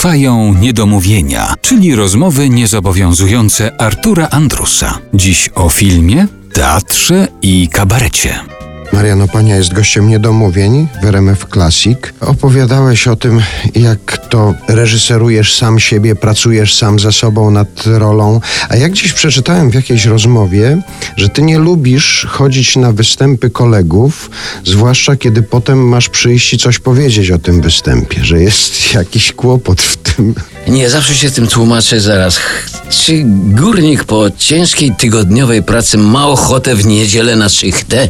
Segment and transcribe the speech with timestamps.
[0.00, 4.98] Trwają niedomówienia, czyli rozmowy niezobowiązujące Artura Andrusa.
[5.14, 8.59] Dziś o filmie, teatrze i kabarecie.
[8.92, 11.98] Mariano Pania jest gościem niedomówień w RMF Classic.
[12.20, 13.40] Opowiadałeś o tym,
[13.74, 18.40] jak to reżyserujesz sam siebie, pracujesz sam ze sobą nad rolą.
[18.68, 20.82] A jak gdzieś przeczytałem w jakiejś rozmowie,
[21.16, 24.30] że ty nie lubisz chodzić na występy kolegów,
[24.64, 29.82] zwłaszcza kiedy potem masz przyjść i coś powiedzieć o tym występie, że jest jakiś kłopot
[29.82, 30.34] w tym.
[30.68, 32.40] Nie, zawsze się tym tłumaczę zaraz.
[32.90, 38.08] Czy górnik po ciężkiej tygodniowej pracy ma ochotę w niedzielę na szychtę?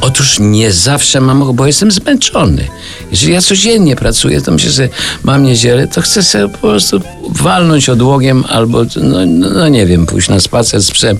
[0.00, 2.68] Otóż nie zawsze mam, bo jestem zmęczony.
[3.10, 4.88] Jeżeli ja codziennie pracuję, to myślę, że
[5.22, 10.28] mam niedzielę, to chcę sobie po prostu walnąć odłogiem albo, no, no nie wiem, pójść
[10.28, 11.18] na spacer z psem.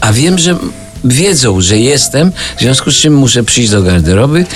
[0.00, 0.56] A wiem, że
[1.04, 4.46] wiedzą, że jestem, w związku z czym muszę przyjść do garderoby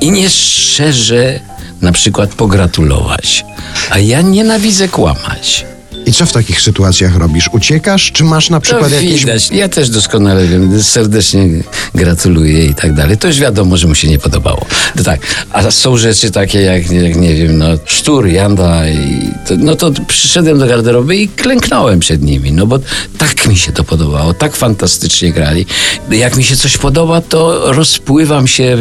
[0.00, 1.40] i nie szczerze
[1.80, 3.44] na przykład pogratulować.
[3.90, 5.66] A ja nienawidzę kłamać.
[6.08, 7.50] I co w takich sytuacjach robisz?
[7.52, 9.20] Uciekasz, czy masz na przykład to jakieś...
[9.20, 9.50] widać.
[9.50, 11.48] Ja też doskonale wiem, serdecznie
[11.94, 13.18] gratuluję i tak dalej.
[13.18, 14.66] To już wiadomo, że mu się nie podobało.
[14.96, 15.20] To tak,
[15.52, 19.92] a są rzeczy takie jak, jak nie wiem, no sztur, janda i to, no to
[20.08, 22.78] przyszedłem do garderoby i klęknąłem przed nimi, no bo
[23.18, 25.66] tak mi się to podobało, tak fantastycznie grali.
[26.10, 28.76] Jak mi się coś podoba, to rozpływam się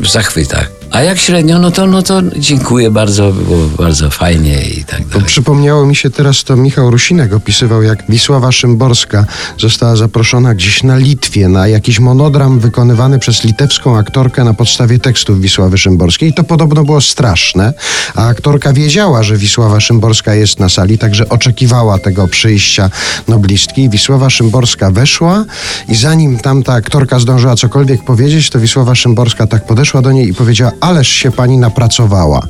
[0.00, 0.77] w zachwytach.
[0.90, 5.26] A jak średnio, no to, no to dziękuję bardzo, było bardzo fajnie i tak dalej.
[5.26, 9.24] przypomniało mi się teraz to Michał Rusinek opisywał, jak Wisława Szymborska
[9.58, 15.40] została zaproszona gdzieś na Litwie na jakiś monodram wykonywany przez litewską aktorkę na podstawie tekstów
[15.40, 16.28] Wisławy Szymborskiej.
[16.28, 17.72] I to podobno było straszne,
[18.14, 22.90] a aktorka wiedziała, że Wisława Szymborska jest na sali, także oczekiwała tego przyjścia
[23.28, 23.88] noblistki.
[23.88, 25.44] Wisława Szymborska weszła
[25.88, 30.34] i zanim tamta aktorka zdążyła cokolwiek powiedzieć, to Wisława Szymborska tak podeszła do niej i
[30.34, 32.42] powiedziała, ależ się pani napracowała.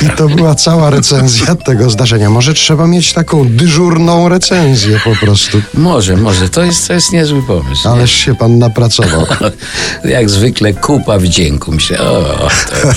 [0.00, 2.30] I to była cała recenzja tego zdarzenia.
[2.30, 5.62] Może trzeba mieć taką dyżurną recenzję po prostu.
[5.74, 7.88] Może, może, to jest, to jest niezły pomysł.
[7.88, 7.94] nie?
[7.94, 9.26] Ależ się pan napracował.
[10.04, 11.72] Jak zwykle kupa wdzięku.
[11.72, 12.22] Myślę, o,
[12.70, 12.88] to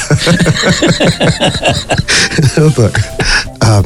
[2.62, 3.04] No tak.
[3.60, 3.82] A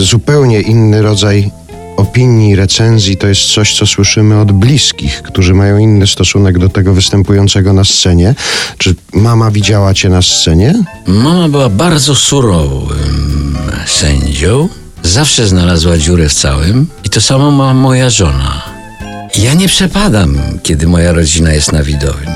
[0.00, 1.50] zupełnie inny rodzaj
[1.96, 6.94] opinii, recenzji to jest coś, co słyszymy od bliskich, którzy mają inny stosunek do tego
[6.94, 8.34] występującego na scenie.
[8.78, 10.84] Czy mama widziała cię na scenie?
[11.06, 14.68] Mama była bardzo surowym sędzią.
[15.02, 16.86] Zawsze znalazła dziurę w całym.
[17.04, 18.62] I to samo ma moja żona.
[19.38, 22.32] Ja nie przepadam, kiedy moja rodzina jest na widowni.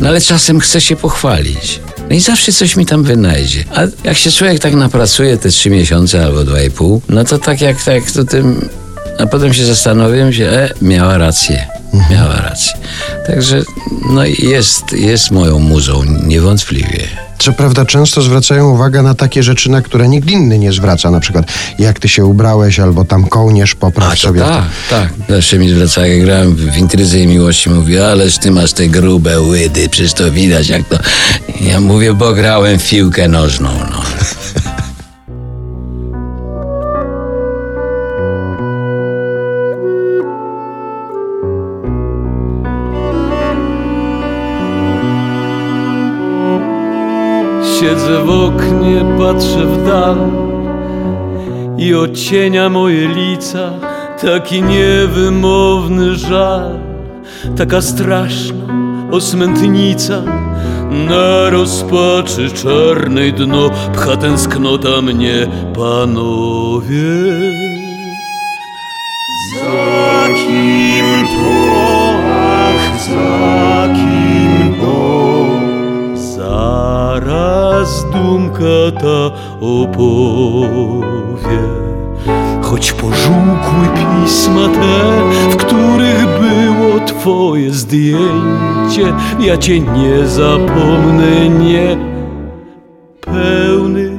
[0.00, 1.80] No ale czasem chcę się pochwalić.
[2.10, 3.64] No i zawsze coś mi tam wynajdzie.
[3.74, 7.38] A jak się człowiek tak napracuje te trzy miesiące albo dwa i pół, no to
[7.38, 8.68] tak jak tak to tym...
[9.18, 11.75] A potem się zastanowiłem się, e, miała rację.
[12.10, 12.72] Miała rację.
[13.26, 13.62] Także
[14.10, 17.00] no jest, jest moją muzą, niewątpliwie.
[17.38, 21.10] Co prawda często zwracają uwagę na takie rzeczy, na które nikt inny nie zwraca.
[21.10, 21.46] Na przykład
[21.78, 24.40] jak ty się ubrałeś, albo tam kołnierz popraw A, sobie.
[24.40, 25.08] tak, tak.
[25.28, 29.40] Zawsze mi zwracają, jak grałem w Intryzy i Miłości, mówi, ależ ty masz te grube
[29.40, 30.98] łydy, przecież to widać jak to...
[31.60, 33.68] Ja mówię, bo grałem w piłkę nożną,
[47.80, 50.16] Siedzę w oknie, patrzę w dal
[51.78, 53.70] i odcienia moje lica
[54.22, 56.78] taki niewymowny żal,
[57.56, 58.64] taka straszna
[59.10, 60.22] osmętnica.
[60.90, 66.96] Na rozpaczy czarnej dno pcha tęsknota mnie, panowie.
[69.54, 71.52] Za kim to,
[72.32, 74.25] ach, za kim?
[76.46, 79.30] Zaraz dumka ta
[79.60, 81.60] opowie.
[82.62, 85.12] Choć pożółkły pisma te,
[85.50, 91.96] w których było twoje zdjęcie Ja cię nie zapomnę, nie.
[93.20, 94.18] Pełny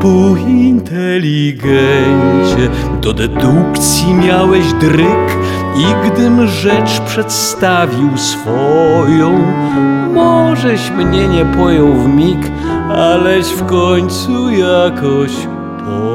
[0.00, 2.68] pół inteligencie
[3.00, 5.36] Do dedukcji miałeś dryk
[5.78, 9.44] I gdym rzecz przedstawił swoją
[10.14, 12.38] Możeś mnie nie pojął w mig
[12.90, 15.30] Aleś w końcu jakoś
[15.78, 16.06] pojął.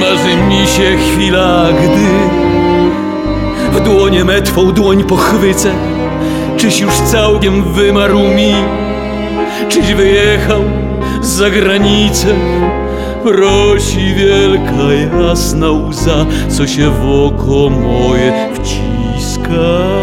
[0.00, 2.08] Marzy mi się chwila, gdy
[3.78, 5.70] w dłonie me twą dłoń pochwycę
[6.56, 8.54] Czyś już całkiem wymarł mi
[9.68, 10.62] Czyś wyjechał
[11.22, 12.34] za granicę
[13.22, 19.98] Prosi wielka jasna łza Co się w oko moje wciska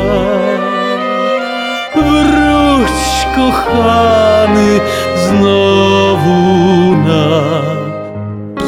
[3.35, 4.79] zakochany
[5.27, 7.41] znowu na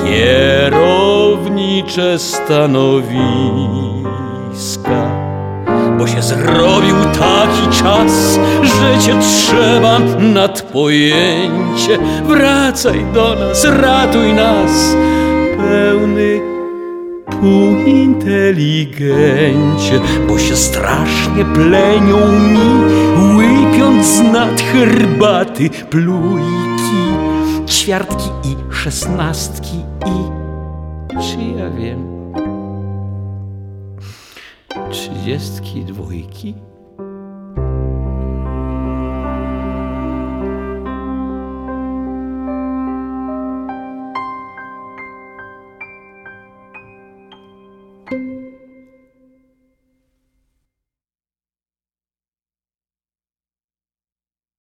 [0.04, 0.90] kierownicze
[2.20, 3.58] stanowiska.
[5.98, 11.98] Bo się zrobił taki czas, że cię trzeba nad pojęcie.
[12.28, 14.96] Wracaj do nas, ratuj nas,
[15.58, 16.42] pełny
[17.42, 22.60] półinteligencie, bo się strasznie plenią mi,
[23.38, 27.08] łypiąc z nad herbaty plujki,
[27.68, 30.38] ćwiartki i szesnastki i
[31.22, 32.17] czy ja wiem,
[34.92, 36.56] trzydziestki dwójki.